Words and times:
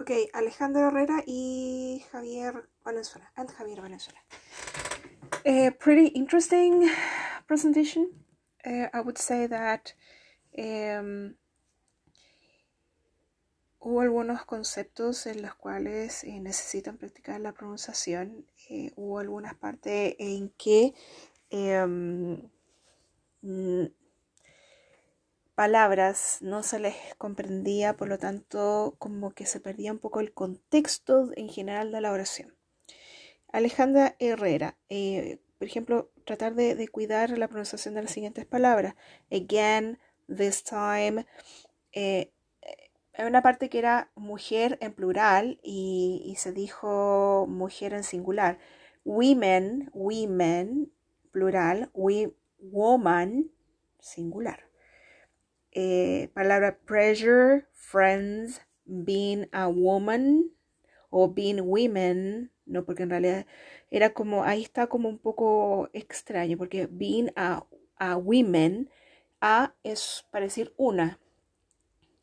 Ok, 0.00 0.10
Alejandro 0.32 0.88
Herrera 0.88 1.22
y 1.24 2.04
Javier 2.10 2.68
Valenzuela. 2.84 3.30
And 3.36 3.48
Javier 3.50 3.80
Valenzuela. 3.80 4.18
Uh, 5.46 5.70
pretty 5.78 6.08
interesting 6.14 6.90
presentation. 7.46 8.10
Uh, 8.66 8.88
I 8.92 9.00
would 9.00 9.18
say 9.18 9.46
that 9.46 9.94
um, 10.58 11.36
hubo 13.78 14.00
algunos 14.00 14.44
conceptos 14.44 15.26
en 15.26 15.42
los 15.42 15.54
cuales 15.54 16.24
eh, 16.24 16.40
necesitan 16.40 16.96
practicar 16.96 17.40
la 17.40 17.52
pronunciación. 17.52 18.46
Eh, 18.68 18.90
hubo 18.96 19.20
algunas 19.20 19.54
partes 19.54 20.16
en 20.18 20.48
que 20.50 20.94
um, 21.50 22.50
palabras 25.54 26.38
no 26.40 26.62
se 26.62 26.78
les 26.78 26.94
comprendía, 27.18 27.96
por 27.96 28.08
lo 28.08 28.18
tanto 28.18 28.96
como 28.98 29.32
que 29.32 29.46
se 29.46 29.60
perdía 29.60 29.92
un 29.92 29.98
poco 29.98 30.20
el 30.20 30.32
contexto 30.32 31.30
en 31.36 31.48
general 31.48 31.92
de 31.92 32.00
la 32.00 32.12
oración. 32.12 32.54
Alejandra 33.52 34.16
Herrera, 34.18 34.76
eh, 34.88 35.38
por 35.58 35.68
ejemplo, 35.68 36.10
tratar 36.24 36.54
de, 36.54 36.88
cuidar 36.88 37.38
la 37.38 37.48
pronunciación 37.48 37.94
de 37.94 38.02
las 38.02 38.10
siguientes 38.10 38.46
palabras. 38.46 38.94
Again, 39.30 39.98
this 40.26 40.64
time. 40.64 41.26
Eh, 41.92 42.32
hay 43.16 43.26
una 43.26 43.42
parte 43.42 43.68
que 43.70 43.78
era 43.78 44.10
mujer 44.16 44.76
en 44.80 44.92
plural 44.92 45.60
y, 45.62 46.22
y 46.26 46.34
se 46.36 46.52
dijo 46.52 47.46
mujer 47.48 47.94
en 47.94 48.02
singular. 48.02 48.58
Women, 49.04 49.90
women, 49.94 50.92
plural. 51.30 51.90
We, 51.94 52.34
woman, 52.58 53.52
singular. 54.00 54.73
Eh, 55.74 56.30
palabra 56.34 56.78
pressure, 56.86 57.66
friends, 57.72 58.60
being 58.84 59.48
a 59.52 59.68
woman 59.68 60.50
o 61.10 61.28
being 61.28 61.60
women, 61.60 62.50
no, 62.66 62.84
porque 62.84 63.02
en 63.02 63.10
realidad 63.10 63.46
era 63.90 64.14
como, 64.14 64.44
ahí 64.44 64.62
está 64.62 64.86
como 64.86 65.08
un 65.08 65.18
poco 65.18 65.90
extraño, 65.92 66.56
porque 66.58 66.88
being 66.90 67.30
a, 67.36 67.66
a 67.96 68.16
women, 68.16 68.90
a 69.40 69.74
es 69.84 70.26
para 70.30 70.46
decir 70.46 70.74
una, 70.76 71.20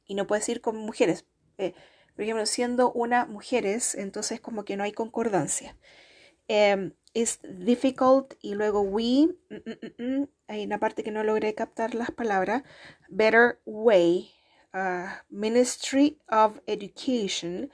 y 0.06 0.16
no 0.16 0.28
puede 0.28 0.42
decir 0.42 0.62
como 0.62 0.80
mujeres. 0.80 1.26
Eh, 1.58 1.74
por 2.16 2.24
ejemplo, 2.24 2.46
siendo 2.46 2.92
una 2.92 3.26
mujeres, 3.26 3.96
entonces 3.96 4.42
como 4.42 4.66
que 4.66 4.76
no 4.76 4.84
hay 4.84 4.92
concordancia. 4.92 5.78
Em, 6.48 6.94
is 7.14 7.40
difficult 7.44 8.36
y 8.42 8.56
luego 8.56 8.82
we, 8.82 9.28
mm, 9.50 9.56
mm, 9.56 10.04
mm, 10.04 10.30
hay 10.48 10.66
una 10.66 10.80
parte 10.80 11.04
que 11.04 11.12
no 11.12 11.24
logré 11.24 11.54
captar 11.56 11.96
las 11.96 12.12
palabras, 12.12 12.64
better 13.10 13.60
way, 13.66 14.32
uh, 14.74 15.08
Ministry 15.30 16.20
of 16.30 16.60
Education, 16.68 17.70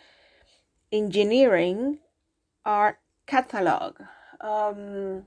Engineering, 0.91 2.02
Art 2.63 2.99
Catalog. 3.25 3.95
Um, 4.41 5.25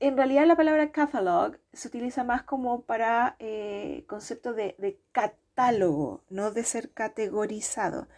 en 0.00 0.16
realidad 0.16 0.46
la 0.46 0.56
palabra 0.56 0.92
catalog 0.92 1.58
se 1.72 1.88
utiliza 1.88 2.22
más 2.24 2.42
como 2.42 2.82
para 2.82 3.36
eh, 3.38 4.04
concepto 4.06 4.52
de, 4.52 4.76
de 4.78 5.00
catálogo, 5.12 6.22
no 6.30 6.50
de 6.50 6.64
ser 6.64 6.92
categorizado. 6.92 8.08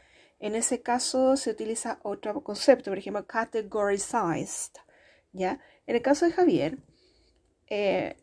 En 0.41 0.55
ese 0.55 0.81
caso 0.81 1.37
se 1.37 1.51
utiliza 1.51 2.01
otro 2.03 2.43
concepto, 2.43 2.91
por 2.91 2.99
ejemplo, 2.99 3.27
categorized. 3.27 4.73
¿ya? 5.33 5.61
En 5.87 5.97
el 5.97 6.03
caso 6.03 6.25
de 6.25 6.33
Javier, 6.33 6.79
eh, 7.69 8.17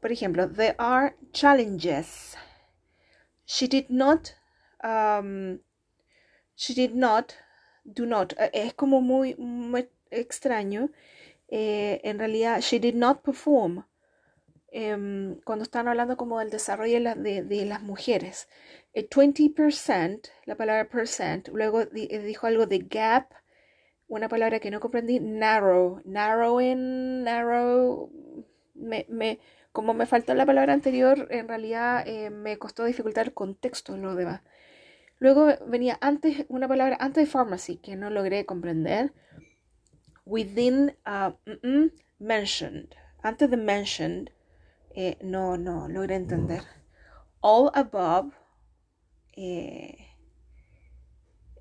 por 0.00 0.10
ejemplo, 0.10 0.48
there 0.48 0.74
are 0.78 1.14
challenges. 1.32 2.36
She 3.46 3.68
did 3.68 3.88
not, 3.88 4.34
um, 4.82 5.60
she 6.56 6.74
did 6.74 6.94
not, 6.94 7.34
do 7.84 8.06
not. 8.06 8.32
Eh, 8.38 8.50
es 8.52 8.74
como 8.74 9.00
muy, 9.00 9.36
extraño. 10.10 10.90
Eh, 11.48 12.00
en 12.02 12.18
realidad, 12.18 12.60
she 12.60 12.80
did 12.80 12.94
not 12.94 13.22
perform. 13.22 13.84
Em, 14.74 15.38
cuando 15.44 15.64
están 15.64 15.86
hablando 15.86 16.16
como 16.16 16.38
del 16.38 16.48
desarrollo 16.48 16.98
de, 17.16 17.42
de 17.42 17.66
las 17.66 17.82
mujeres. 17.82 18.48
20%, 18.94 20.30
la 20.46 20.56
palabra 20.56 20.88
percent, 20.88 21.48
luego 21.48 21.82
eh, 21.82 22.18
dijo 22.20 22.46
algo 22.46 22.66
de 22.66 22.78
gap, 22.78 23.34
una 24.08 24.30
palabra 24.30 24.60
que 24.60 24.70
no 24.70 24.80
comprendí, 24.80 25.20
narrow, 25.20 26.00
narrowing, 26.06 27.22
narrow, 27.22 28.10
me, 28.74 29.04
me, 29.10 29.40
como 29.72 29.92
me 29.92 30.06
faltó 30.06 30.34
la 30.34 30.46
palabra 30.46 30.72
anterior, 30.72 31.28
en 31.30 31.48
realidad 31.48 32.08
eh, 32.08 32.30
me 32.30 32.56
costó 32.56 32.86
dificultar 32.86 33.26
el 33.26 33.34
contexto 33.34 33.94
en 33.94 34.02
lo 34.02 34.14
demás. 34.14 34.40
Luego 35.18 35.48
venía 35.66 35.98
antes 36.00 36.46
una 36.48 36.66
palabra 36.66 36.96
antes 36.98 37.26
de 37.26 37.30
pharmacy 37.30 37.76
que 37.76 37.94
no 37.96 38.08
logré 38.08 38.46
comprender. 38.46 39.12
Within 40.24 40.96
uh, 41.06 41.32
mentioned. 42.18 42.94
Antes 43.22 43.50
de 43.50 43.56
mentioned 43.58 44.30
eh, 44.94 45.18
no, 45.22 45.56
no 45.56 45.88
logré 45.88 46.16
entender. 46.16 46.62
All 47.40 47.70
above 47.74 48.32
eh, 49.34 49.96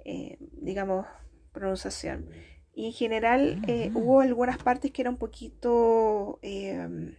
eh, 0.06 0.38
digamos, 0.40 1.06
pronunciación. 1.52 2.30
Y 2.74 2.88
en 2.88 2.94
general 2.94 3.62
eh, 3.68 3.92
hubo 3.94 4.22
algunas 4.22 4.58
partes 4.58 4.92
que 4.92 5.02
eran 5.02 5.14
un 5.16 5.20
poquito 5.20 6.40
em, 6.42 7.16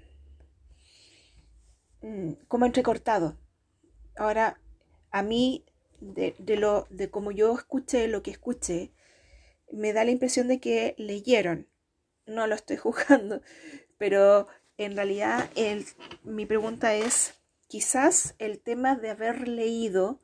mm, 2.03 2.33
como 2.49 2.67
entrecortado. 2.67 3.37
Ahora, 4.17 4.61
a 5.11 5.23
mí, 5.23 5.65
de, 6.01 6.35
de, 6.39 6.57
lo, 6.57 6.87
de 6.91 7.11
como 7.11 7.31
yo 7.33 7.55
escuché 7.57 8.09
lo 8.09 8.23
que 8.23 8.31
escuché, 8.31 8.93
me 9.71 9.93
da 9.93 10.05
la 10.05 10.11
impresión 10.11 10.49
de 10.49 10.61
que 10.61 10.95
leyeron. 10.99 11.69
No 12.27 12.47
lo 12.47 12.55
estoy 12.55 12.77
juzgando, 12.79 13.43
pero 13.99 14.49
en 14.79 14.97
realidad 14.97 15.51
el, 15.55 15.87
mi 16.25 16.47
pregunta 16.47 16.95
es, 16.95 17.35
quizás 17.69 18.35
el 18.39 18.61
tema 18.61 18.97
de 18.97 19.11
haber 19.11 19.49
leído 19.49 20.21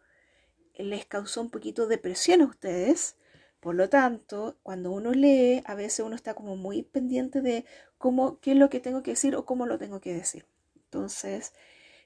les 0.74 1.06
causó 1.06 1.40
un 1.40 1.50
poquito 1.50 1.86
de 1.86 1.98
presión 1.98 2.40
a 2.42 2.46
ustedes. 2.46 3.16
Por 3.60 3.74
lo 3.74 3.88
tanto, 3.88 4.56
cuando 4.62 4.92
uno 4.92 5.12
lee, 5.12 5.62
a 5.66 5.74
veces 5.74 6.04
uno 6.04 6.14
está 6.14 6.34
como 6.34 6.56
muy 6.56 6.82
pendiente 6.82 7.40
de 7.40 7.64
cómo, 7.98 8.38
qué 8.40 8.52
es 8.52 8.56
lo 8.56 8.70
que 8.70 8.80
tengo 8.80 9.02
que 9.02 9.12
decir 9.12 9.34
o 9.34 9.44
cómo 9.44 9.66
lo 9.66 9.78
tengo 9.78 10.00
que 10.00 10.14
decir. 10.14 10.46
Entonces, 10.76 11.52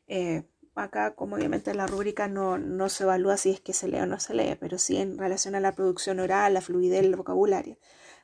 eh, 0.09 0.45
acá, 0.75 1.15
como 1.15 1.37
obviamente 1.37 1.75
la 1.75 1.87
rúbrica 1.87 2.29
no, 2.29 2.59
no, 2.59 2.89
se 2.89 3.05
evalúa 3.05 3.37
si 3.37 3.51
es 3.51 3.61
que 3.61 3.75
se 3.75 3.89
lee 3.89 3.99
o 4.01 4.07
no 4.07 4.19
se 4.19 4.35
lee, 4.35 4.57
pero 4.59 4.79
sí 4.79 4.97
en 4.97 5.19
relación 5.19 5.55
a 5.55 5.61
la 5.61 5.75
producción 5.75 6.21
oral, 6.21 6.55
la 6.55 6.63
fluidez 6.63 7.03
del 7.03 7.17
vocabulario. 7.17 7.77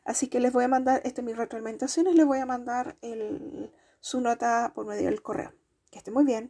Así 0.05 0.29
que 0.29 0.41
les 0.41 0.53
voy 0.53 0.65
a 0.65 0.69
mandar, 0.69 1.03
este 1.05 1.21
es 1.21 1.25
mi 1.25 1.35
retroalimentación, 1.35 2.07
les 2.15 2.27
voy 2.27 2.39
a 2.39 2.47
mandar 2.47 2.97
el, 3.03 3.71
su 4.01 4.21
nota 4.21 4.73
por 4.75 4.87
medio 4.87 5.11
del 5.11 5.23
correo. 5.23 5.53
Que 5.91 5.99
esté 5.99 6.11
muy 6.11 6.25
bien. 6.25 6.47